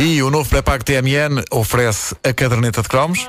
[0.00, 3.28] E o novo pré-pago TMN oferece a caderneta de cromos.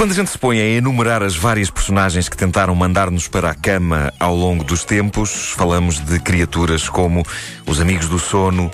[0.00, 3.54] Quando a gente se põe a enumerar as várias personagens que tentaram mandar-nos para a
[3.54, 7.22] cama ao longo dos tempos, falamos de criaturas como
[7.66, 8.70] os Amigos do Sono,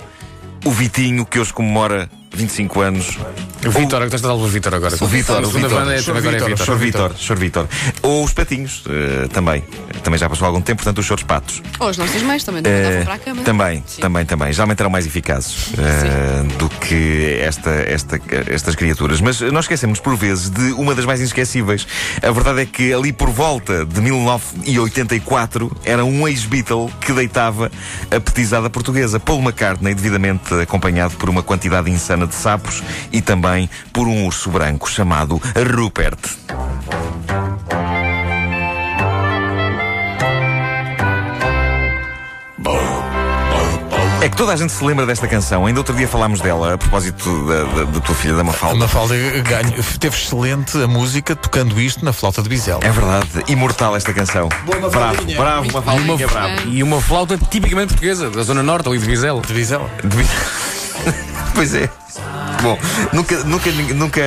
[0.63, 3.17] o Vitinho, que hoje comemora 25 anos.
[3.65, 4.95] O Vitor, estás a dar o Vitor agora.
[5.01, 5.79] O Vitor, A o segunda Vitor.
[5.83, 6.57] banda é é Vitor.
[6.65, 6.75] Sr.
[6.77, 7.35] Vitor, Sr.
[7.35, 7.67] Vitor.
[8.03, 9.63] Ou os Patinhos, eh, também.
[10.03, 11.61] Também já passou algum tempo, portanto, os choros patos.
[11.79, 13.41] Ou as nossas mães também não Eh, mandavam para a cama.
[13.43, 14.01] também, Sim.
[14.01, 14.53] também, também.
[14.53, 19.19] Geralmente eram mais eficazes eh, do que esta, esta, estas criaturas.
[19.19, 21.87] Mas nós esquecemos por vezes de uma das mais inesquecíveis.
[22.21, 27.71] A verdade é que ali por volta de 1984 era um ex-Beatle que deitava
[28.11, 29.19] a petizada portuguesa.
[29.19, 34.49] Paul McCartney, devidamente acompanhado por uma quantidade insana de sapos e também por um urso
[34.49, 35.41] branco chamado
[35.75, 36.17] Rupert.
[44.19, 45.65] É que toda a gente se lembra desta canção.
[45.67, 48.75] Ainda outro dia falámos dela a propósito da, da, da tua filha, da A Mafalda.
[48.79, 49.15] Mafalda
[49.47, 52.79] ganho, teve excelente a música tocando isto na flauta de bisel.
[52.81, 54.49] É verdade, imortal esta canção.
[54.91, 56.67] bravo, bravo, Mafaldinha, bravo.
[56.67, 59.39] E uma flauta tipicamente portuguesa, da Zona Norte, ali de Vizela.
[59.41, 59.87] De bisel.
[60.03, 60.25] Devia-
[61.57, 61.89] pois é.
[62.61, 62.77] Bom,
[63.13, 64.21] nunca, nunca, nunca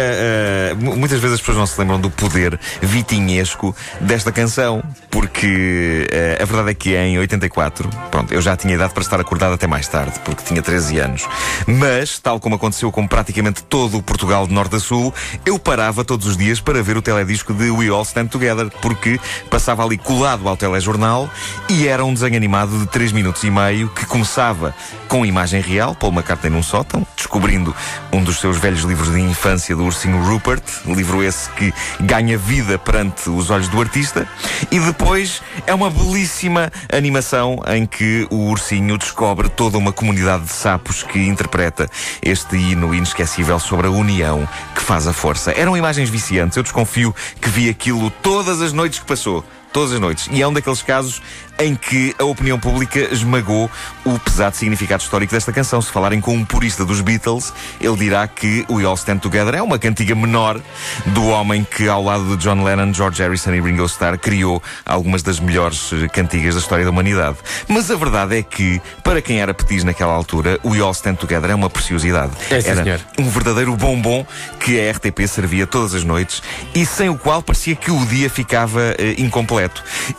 [0.78, 6.38] mu- muitas vezes as pessoas não se lembram do poder vitinhesco desta canção, porque eh,
[6.40, 9.66] a verdade é que em 84, pronto, eu já tinha idade para estar acordado até
[9.66, 11.26] mais tarde, porque tinha 13 anos.
[11.66, 15.12] Mas, tal como aconteceu com praticamente todo o Portugal de norte a sul,
[15.44, 19.18] eu parava todos os dias para ver o teledisco de We All Stand Together, porque
[19.50, 21.28] passava ali colado ao telejornal
[21.68, 24.74] e era um desenho animado de 3 minutos e meio que começava
[25.08, 27.74] com imagem real, Paul McCartney num sótão, descobrindo
[28.12, 32.78] um dos seus velhos livros de infância do ursinho Rupert, livro esse que ganha vida
[32.78, 34.28] perante os olhos do artista,
[34.70, 40.52] e depois é uma belíssima animação em que o ursinho descobre toda uma comunidade de
[40.52, 41.88] sapos que interpreta
[42.22, 45.52] este hino inesquecível sobre a união que faz a força.
[45.52, 49.44] Eram imagens viciantes, eu desconfio que vi aquilo todas as noites que passou.
[49.72, 50.28] Todas as noites.
[50.32, 51.22] E é um daqueles casos
[51.60, 53.70] em que a opinião pública esmagou
[54.04, 55.80] o pesado significado histórico desta canção.
[55.82, 59.62] Se falarem com um purista dos Beatles, ele dirá que We All Stand Together é
[59.62, 60.58] uma cantiga menor
[61.06, 65.22] do homem que, ao lado de John Lennon, George Harrison e Ringo Starr, criou algumas
[65.22, 67.36] das melhores eh, cantigas da história da humanidade.
[67.68, 71.50] Mas a verdade é que, para quem era petis naquela altura, We All Stand Together
[71.50, 72.32] é uma preciosidade.
[72.50, 73.00] É, sim, era senhor.
[73.18, 74.26] um verdadeiro bombom
[74.58, 76.42] que a RTP servia todas as noites
[76.74, 79.59] e sem o qual parecia que o dia ficava eh, incompleto.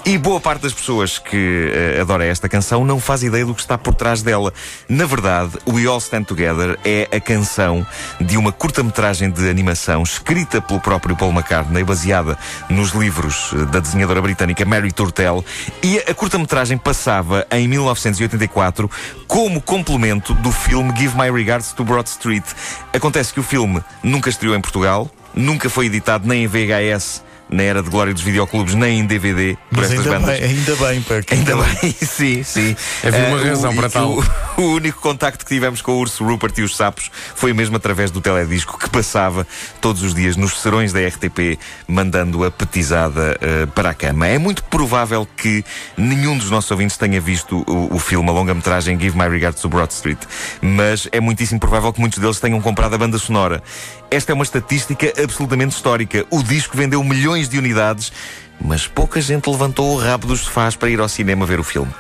[0.05, 3.61] E boa parte das pessoas que eh, adora esta canção não faz ideia do que
[3.61, 4.53] está por trás dela.
[4.87, 7.85] Na verdade, We All Stand Together é a canção
[8.19, 12.37] de uma curta-metragem de animação escrita pelo próprio Paul McCartney, baseada
[12.69, 15.43] nos livros eh, da desenhadora britânica Mary Turtell,
[15.81, 18.89] e a curta-metragem passava em 1984
[19.27, 22.45] como complemento do filme Give My Regards to Broad Street.
[22.93, 27.63] Acontece que o filme nunca estreou em Portugal, nunca foi editado nem em VHS na
[27.63, 30.39] era de glória dos videoclubes, nem em DVD por Mas estas ainda bandas.
[30.39, 32.75] bem, ainda bem, para quem Ainda bem, sim, sim.
[33.05, 34.09] Havia uma Eh, razão o, para tal.
[34.11, 34.23] O,
[34.61, 38.09] o único contacto que tivemos com o urso Rupert e os sapos foi mesmo através
[38.11, 39.45] do teledisco que passava
[39.81, 44.27] todos os dias nos serões da RTP, mandando a petizada eh, para a cama.
[44.27, 45.63] É muito provável que
[45.97, 49.67] nenhum dos nossos ouvintes tenha visto o, o filme, a longa-metragem Give My Regards to
[49.69, 50.19] Broad Street,
[50.61, 53.61] mas é muitíssimo provável que muitos deles tenham comprado a banda sonora.
[54.09, 56.25] Esta é uma estatística absolutamente histórica.
[56.29, 58.11] O disco vendeu milhões de unidades,
[58.59, 61.91] mas pouca gente levantou o rabo dos sofás para ir ao cinema ver o filme.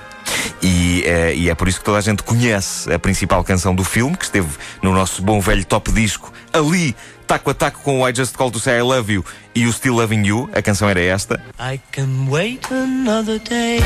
[0.61, 3.83] E, eh, e é por isso que toda a gente conhece a principal canção do
[3.83, 4.49] filme, que esteve
[4.81, 6.95] no nosso bom velho top disco, ali,
[7.25, 9.73] taco a taco com o I Just Called to Say I Love You e o
[9.73, 10.49] Still Loving You.
[10.53, 11.41] A canção era esta.
[11.59, 13.79] I can wait another day.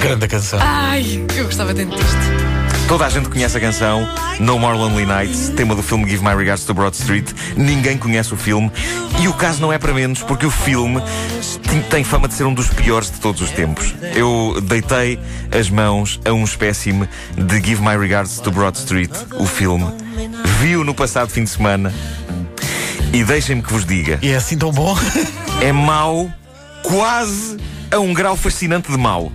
[0.00, 0.58] Grande canção.
[0.62, 2.45] Ai, eu gostava tanto disto.
[2.88, 6.34] Toda a gente conhece a canção No More Lonely Nights, tema do filme Give My
[6.36, 7.28] Regards to Broad Street.
[7.56, 8.70] Ninguém conhece o filme
[9.20, 11.02] e o caso não é para menos, porque o filme
[11.90, 13.92] tem- fama de ser um dos piores de todos os tempos.
[14.14, 15.18] Eu deitei
[15.56, 19.86] as mãos a um espécime de Give My Regards to Broad Street, o filme.
[20.60, 21.92] Vi-o no passado fim de semana
[23.12, 24.96] e deixem-me que vos diga: E é assim tão bom?
[25.60, 26.30] é mau
[26.84, 27.56] quase
[27.90, 29.32] a um grau fascinante de mau.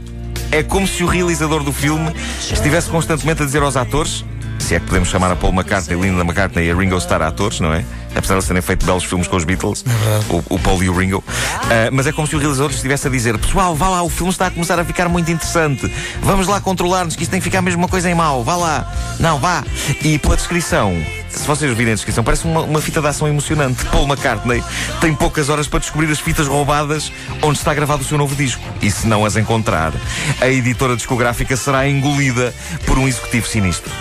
[0.51, 2.13] É como se o realizador do filme
[2.51, 4.25] estivesse constantemente a dizer aos atores:
[4.59, 7.59] Se é que podemos chamar a Paul McCartney, Linda McCartney e a Ringo Starr atores,
[7.61, 7.85] não é?
[8.13, 9.85] Apesar de serem feito belos filmes com os Beatles,
[10.29, 11.23] o, o Paul e o Ringo.
[11.63, 14.31] Ah, mas é como se o realizador estivesse a dizer: Pessoal, vá lá, o filme
[14.31, 15.89] está a começar a ficar muito interessante.
[16.21, 18.43] Vamos lá controlar-nos, que isto tem que ficar mesmo uma coisa em mau.
[18.43, 18.93] Vá lá.
[19.19, 19.63] Não, vá.
[20.03, 20.93] E pela descrição,
[21.33, 23.83] se vocês virem a descrição, parece uma, uma fita de ação emocionante.
[23.85, 24.63] Paul McCartney
[24.99, 27.11] tem poucas horas para descobrir as fitas roubadas
[27.41, 28.61] onde está gravado o seu novo disco.
[28.81, 29.93] E se não as encontrar,
[30.39, 32.53] a editora discográfica será engolida
[32.85, 33.91] por um executivo sinistro.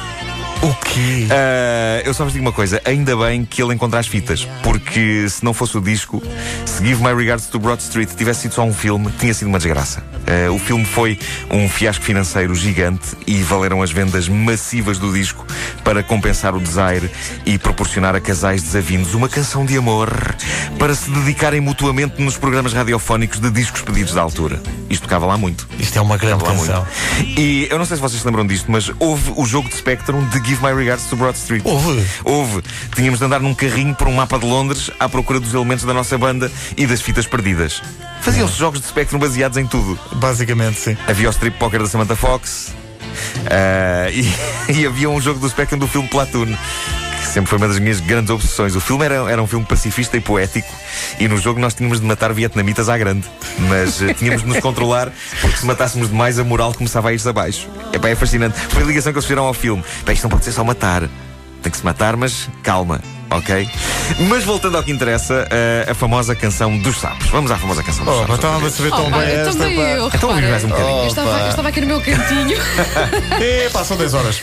[0.63, 1.27] O quê?
[1.31, 5.27] Ah, eu só vos digo uma coisa, ainda bem que ele encontra as fitas, porque
[5.29, 6.23] se não fosse o disco,
[6.67, 9.59] se Give My Regards to Broad Street tivesse sido só um filme, tinha sido uma
[9.59, 10.05] desgraça.
[10.27, 11.19] Ah, o filme foi
[11.51, 15.47] um fiasco financeiro gigante e valeram as vendas massivas do disco
[15.83, 17.11] para compensar o desaire
[17.47, 20.11] e proporcionar a casais desavindos uma canção de amor
[20.79, 24.61] para se dedicarem mutuamente nos programas radiofónicos de discos pedidos da altura.
[24.91, 25.67] Isto tocava lá muito.
[25.79, 26.87] Isto é uma grande canção.
[27.17, 27.41] muito.
[27.41, 30.29] E eu não sei se vocês se lembram disto, mas houve o jogo de Spectrum
[30.29, 31.63] de Give My Regards to Broad Street.
[31.65, 32.05] Houve?
[32.25, 32.63] Houve.
[32.97, 35.95] Tínhamos de andar num carrinho por um mapa de Londres à procura dos elementos da
[35.95, 37.81] nossa banda e das fitas perdidas.
[38.21, 39.97] Faziam-se jogos de Spectrum baseados em tudo.
[40.17, 40.97] Basicamente, sim.
[41.07, 42.75] Havia o strip poker da Samantha Fox
[43.49, 46.53] ah, e, e havia um jogo do Spectrum do filme Platoon.
[47.21, 48.75] Que Sempre foi uma das minhas grandes obsessões.
[48.75, 50.69] O filme era, era um filme pacifista e poético,
[51.19, 53.27] e no jogo nós tínhamos de matar vietnamitas à grande.
[53.69, 57.29] Mas eh, tínhamos de nos controlar, porque se matássemos demais, a moral começava a ir-se
[57.29, 57.69] abaixo.
[57.93, 58.59] Epá, é fascinante.
[58.71, 59.83] Foi a ligação que eles fizeram ao filme.
[60.03, 61.03] Epá, isto não pode ser só matar.
[61.63, 63.69] Tem que se matar, mas calma, ok?
[64.31, 67.27] Mas voltando ao que interessa, eh, a famosa canção dos sapos.
[67.29, 68.35] Vamos à famosa canção dos Oh, sapos.
[68.37, 69.53] estava a saber tão Oh, bem pá, eu esta.
[69.59, 69.83] também pá.
[69.83, 70.07] eu.
[70.09, 70.99] Então ouvimos mais um bocadinho.
[71.03, 72.57] Eu estava, eu estava aqui no meu cantinho.
[73.67, 74.41] Epá, são 10 horas.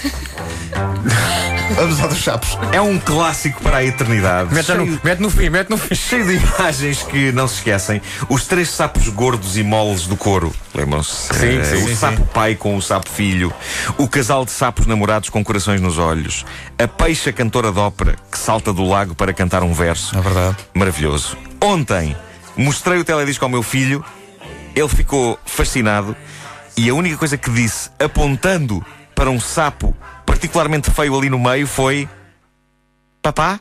[1.78, 2.58] Vamos dos chapos.
[2.72, 4.52] É um clássico para a eternidade.
[4.52, 5.94] Mete no, Cheio- mete no fim, mete no fim.
[5.94, 8.02] Cheio de imagens que não se esquecem.
[8.28, 10.52] Os três sapos gordos e moles do couro.
[10.74, 11.32] Lembram-se?
[11.36, 13.54] Sim, Eh, sim, o sim, sapo pai com o sapo filho.
[13.96, 16.46] O casal de sapos namorados com corações nos olhos.
[16.82, 20.18] A peixa cantora de ópera que salta do lago para cantar um verso.
[20.18, 20.58] É verdade.
[20.74, 21.38] Maravilhoso.
[21.62, 22.18] Ontem
[22.56, 24.04] mostrei o teledisco ao meu filho.
[24.76, 26.16] Ele ficou fascinado.
[26.76, 28.84] E a única coisa que disse, apontando
[29.14, 29.96] para um sapo
[30.38, 32.08] particularmente feio ali no meio, foi:
[33.24, 33.60] Papá?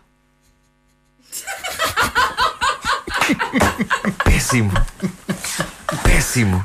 [4.24, 4.70] Péssimo.
[6.02, 6.62] Péssimo.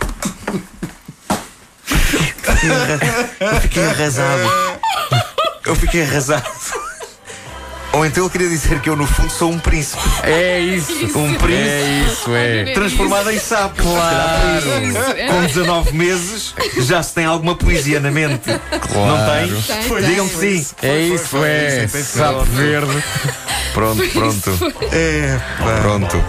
[3.40, 4.52] Eu fiquei arrasado.
[5.66, 6.44] Eu fiquei arrasado.
[7.94, 10.02] Ou então ele queria dizer que eu, no fundo, sou um príncipe.
[10.24, 10.92] É isso.
[11.18, 12.74] Um príncipe É isso, é.
[12.74, 13.82] transformado em sapo.
[13.84, 14.62] Claro.
[15.30, 18.50] Com 19 meses já se tem alguma poesia na mente.
[18.50, 20.04] Não tem?
[20.08, 20.66] Digam que sim.
[20.82, 21.86] É isso, é.
[21.88, 23.04] Sapo verde.
[23.74, 25.80] Pronto, pronto, É, pá.
[25.82, 26.24] pronto.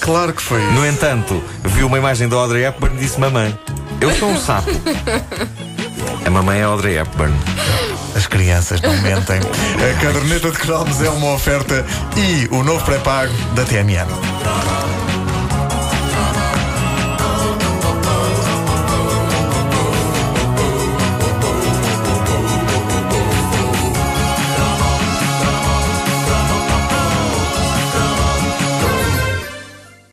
[0.00, 0.60] Claro que foi.
[0.72, 3.56] No entanto, vi uma imagem da Audrey Hepburn e disse: Mamãe,
[4.00, 4.70] eu sou um sapo.
[6.24, 7.34] A mamãe é Audrey Hepburn.
[8.14, 9.40] As crianças não mentem.
[9.78, 11.84] A caderneta de cromos é uma oferta
[12.16, 14.39] e o novo pré-pago da TMN.